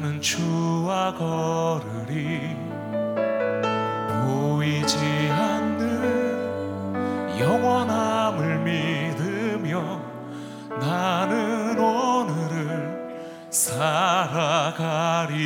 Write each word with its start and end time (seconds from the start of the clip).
나는 0.00 0.20
주와 0.22 1.12
걸으리 1.12 2.56
보이지 4.24 4.96
않는 5.30 7.38
영원함을 7.38 8.60
믿으며 8.60 10.00
나는 10.80 11.78
오늘을 11.78 13.10
살아가리. 13.50 15.36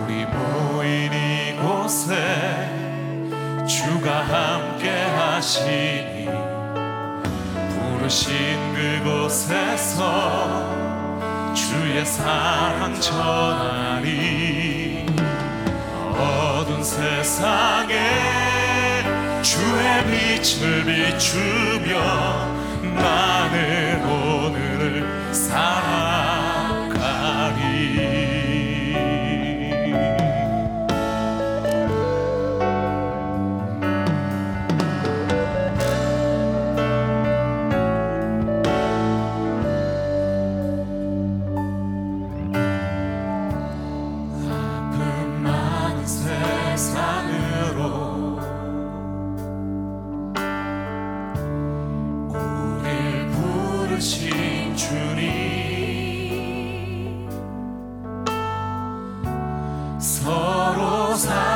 우리 0.00 0.24
모인 0.24 1.12
이곳에 1.12 2.14
주가 3.66 4.22
함께 4.22 4.88
하시니 4.88 6.11
부르신 8.02 8.34
그곳에서 8.74 10.02
주의 11.54 12.04
사랑 12.04 13.00
전하리. 13.00 15.06
어두운 16.10 16.82
세상에 16.82 17.94
주의 19.42 20.04
빛을 20.04 20.84
비추며 20.84 22.00
나는 22.82 24.04
서로 61.16 61.51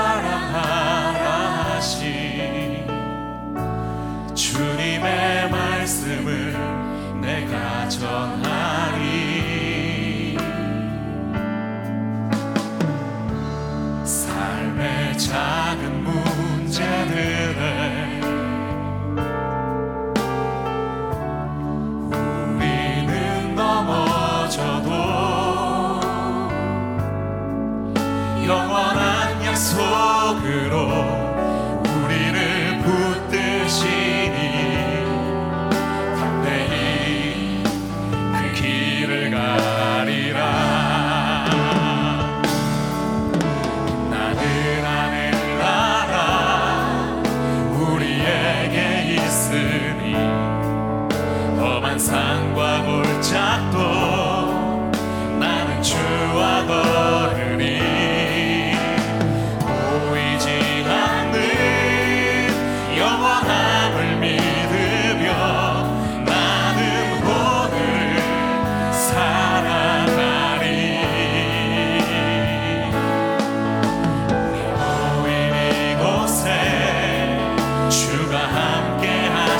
약속으로 29.56 30.76
우리를 31.80 32.82
붙드시니 32.82 34.36
담대히 36.14 37.62
그 38.34 38.52
길을 38.52 39.30
가리라. 39.30 40.38
나는 44.10 44.84
하늘 44.84 45.58
나라 45.58 47.22
우리에게 47.80 49.14
있으니 49.14 50.12
험한 51.58 51.98
산과 51.98 52.82
골짜기도 52.82 54.15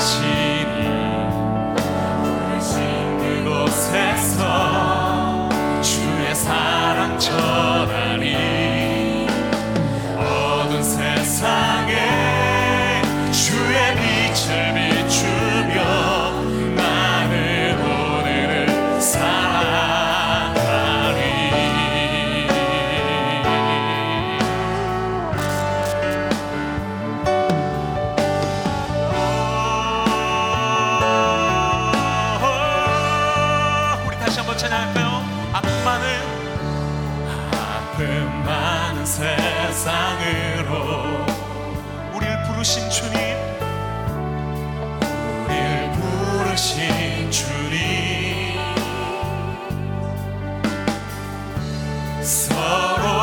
하 0.07 0.46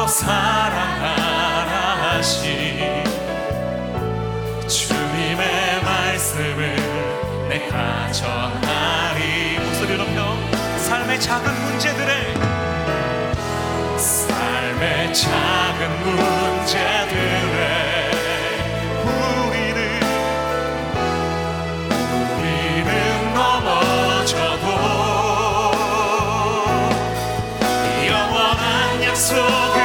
사랑하라 0.06 1.72
하신 2.16 3.04
주님의 4.68 5.82
말씀을 5.82 6.76
내가 7.48 8.12
전하리. 8.12 9.58
목소리 9.58 9.96
높여 9.96 10.36
삶의 10.78 11.20
작은 11.20 11.52
문제들에 11.62 12.34
삶의 13.96 15.14
작은 15.14 15.88
문제들에 16.04 17.60
우리는 19.04 20.00
우리는 22.40 23.34
넘어져도 23.34 24.66
영원한 28.06 29.02
약속 29.02 29.83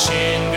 Russian 0.00 0.49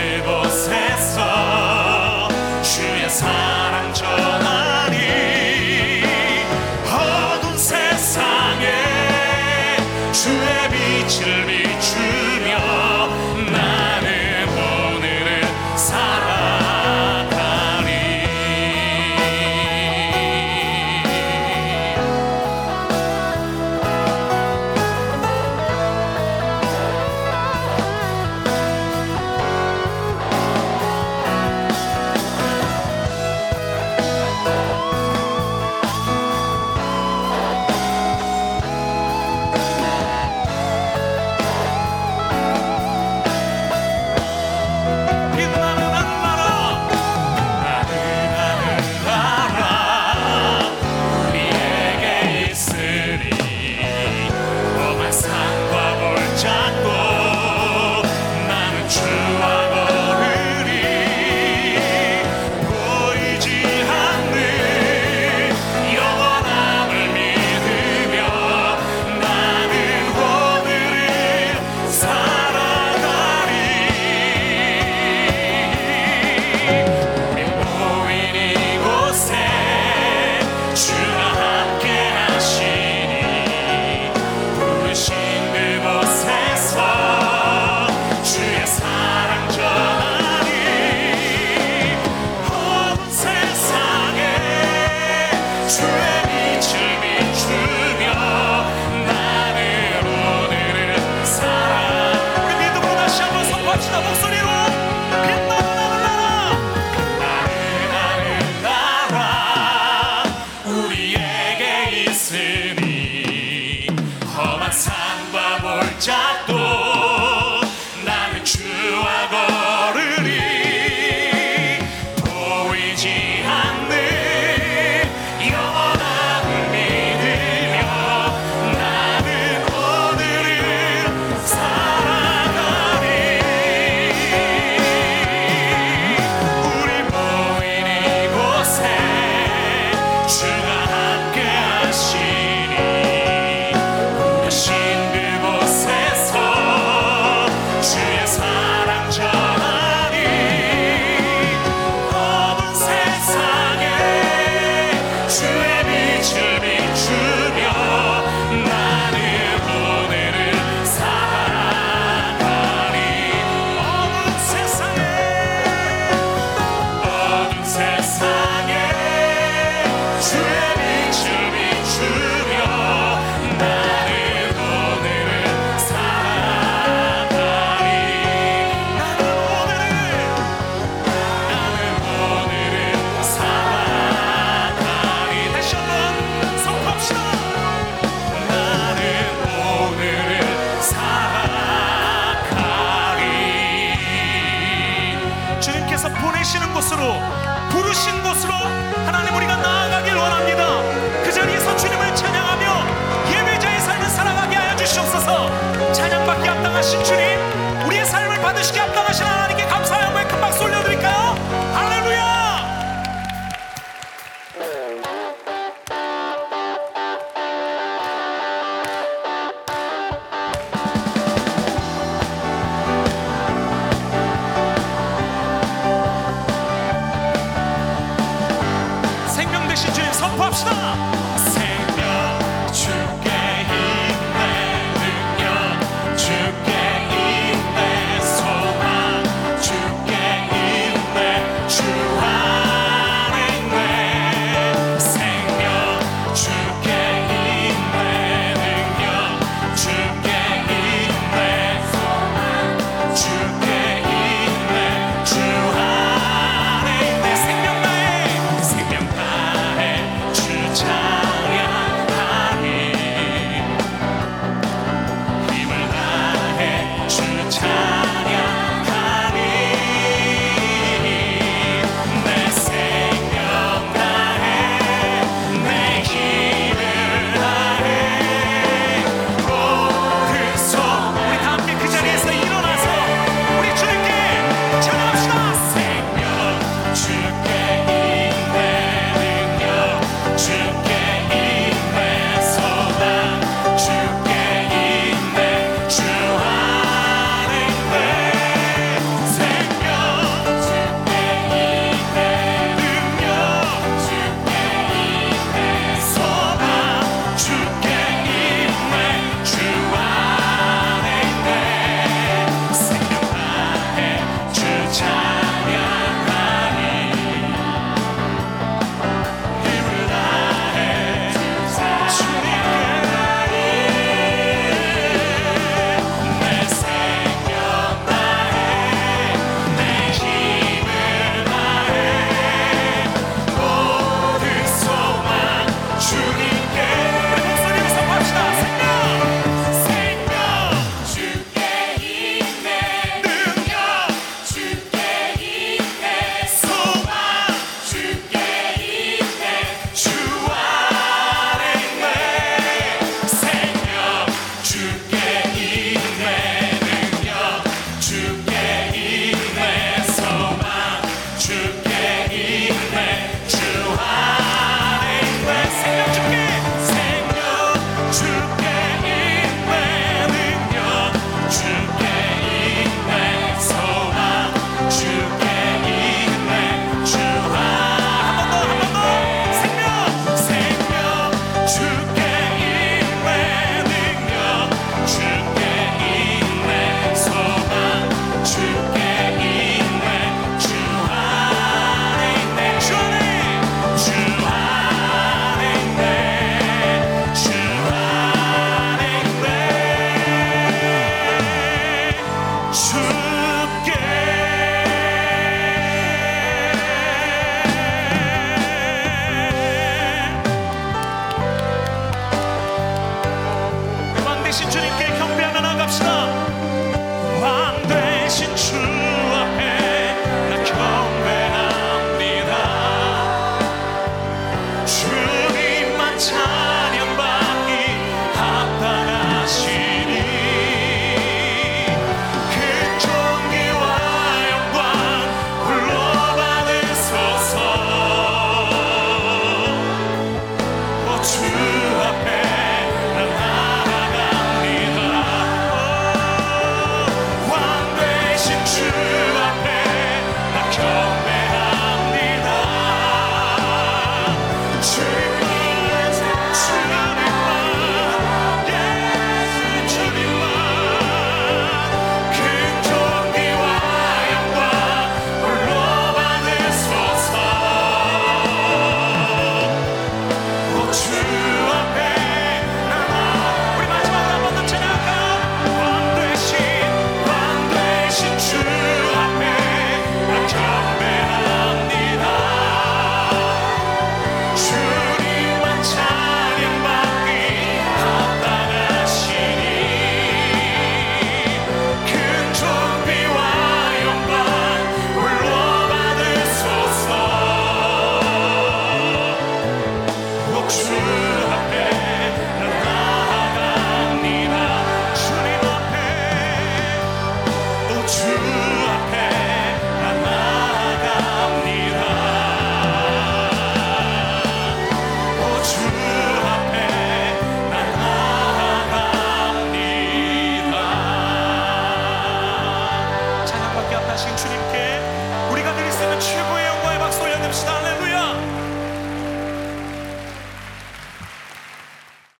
time. 426.26 426.53